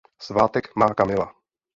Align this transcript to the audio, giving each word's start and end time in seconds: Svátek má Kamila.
Svátek 0.17 0.75
má 0.75 0.93
Kamila. 0.93 1.35